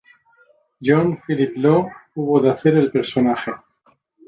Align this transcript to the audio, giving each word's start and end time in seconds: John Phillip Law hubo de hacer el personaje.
John 0.81 1.19
Phillip 1.21 1.55
Law 1.57 1.87
hubo 2.15 2.39
de 2.41 2.49
hacer 2.49 2.75
el 2.75 2.89
personaje. 2.89 3.51